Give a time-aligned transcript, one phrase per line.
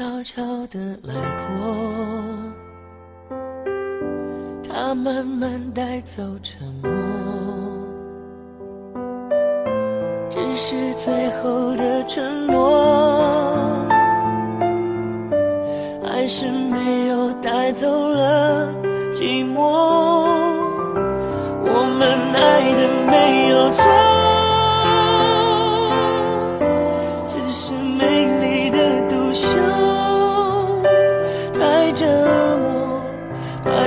[0.00, 1.12] 悄悄地来
[1.46, 1.76] 过，
[4.66, 6.90] 他慢慢带走沉默，
[10.30, 12.79] 只是最后的承诺，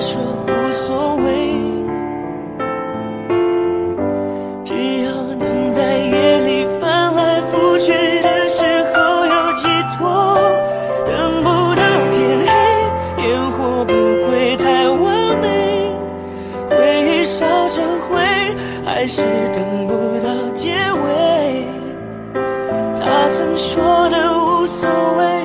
[0.00, 1.30] 说无所谓，
[4.64, 8.62] 只要能在夜里翻来覆去的时
[8.94, 10.40] 候有寄托。
[11.04, 12.48] 等不到天黑，
[13.28, 15.46] 烟火不会太完美，
[16.70, 18.16] 回忆烧成灰，
[18.86, 19.92] 还是等不
[20.26, 20.72] 到结
[21.04, 21.66] 尾。
[22.98, 25.39] 他曾说的无所谓，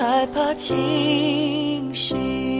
[0.00, 2.59] 害怕清醒。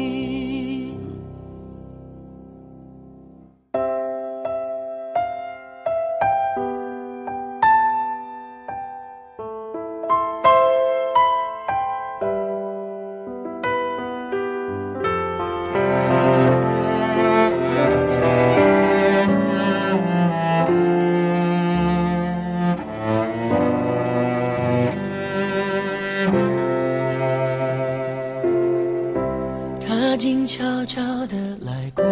[30.53, 32.03] 悄悄地来过，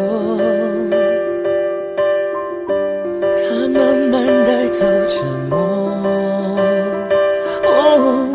[3.36, 4.78] 他慢慢带走
[5.08, 5.58] 沉默。
[7.64, 8.28] 哦，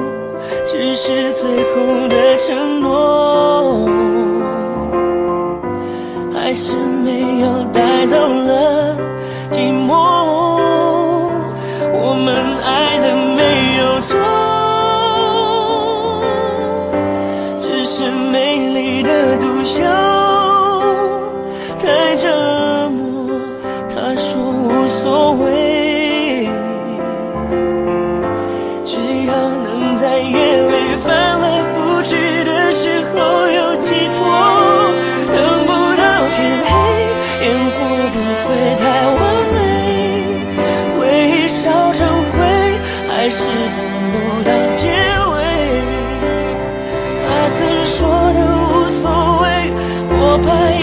[0.68, 2.83] 只是最后的承诺，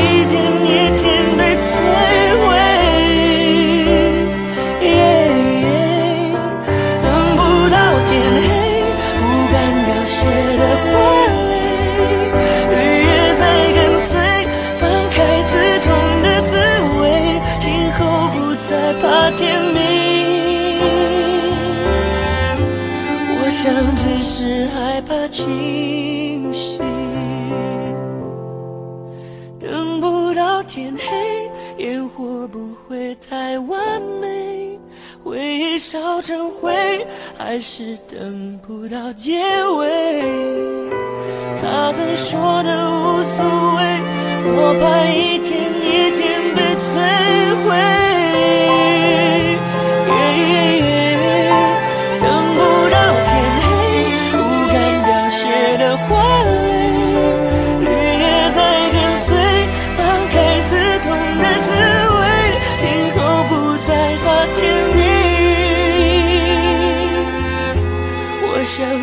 [0.00, 0.32] 一天
[0.64, 1.02] 一天
[1.36, 1.68] 被摧
[2.40, 2.48] 毁。
[7.02, 7.04] 等
[7.36, 7.38] 不
[7.70, 8.38] 到天黑，
[9.20, 9.22] 不
[9.52, 9.54] 敢
[9.86, 10.18] 凋谢
[10.56, 10.88] 的花
[11.48, 11.52] 蕾，
[12.70, 12.72] 绿
[13.04, 13.42] 叶在
[13.76, 14.10] 跟随，
[14.80, 15.16] 放开
[15.48, 15.50] 刺
[15.84, 15.88] 痛
[16.22, 16.50] 的滋
[17.00, 17.02] 味，
[17.60, 17.98] 今后
[18.34, 18.36] 不
[18.68, 18.68] 再
[19.00, 19.04] 怕
[19.36, 19.38] 天
[19.74, 19.78] 明。
[23.32, 23.62] 我想
[23.96, 24.32] 只是
[24.68, 25.44] 害怕清
[26.54, 26.78] 醒，
[30.72, 34.78] 天黑，烟火不会太完美，
[35.20, 36.72] 回忆烧成灰，
[37.36, 39.40] 还是等不到结
[39.76, 40.22] 尾。
[41.60, 43.44] 他曾说的无所
[43.74, 43.82] 谓，
[44.46, 45.39] 我怕一